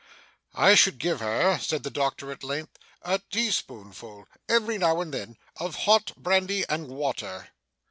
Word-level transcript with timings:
'I 0.55 0.73
should 0.73 0.97
give 0.97 1.19
her,' 1.19 1.59
said 1.59 1.83
the 1.83 1.91
doctor 1.91 2.31
at 2.31 2.43
length, 2.43 2.79
'a 3.03 3.21
tea 3.29 3.51
spoonful, 3.51 4.25
every 4.49 4.79
now 4.79 4.99
and 4.99 5.13
then, 5.13 5.37
of 5.57 5.75
hot 5.85 6.11
brandy 6.17 6.65
and 6.67 6.87
water. 6.87 7.49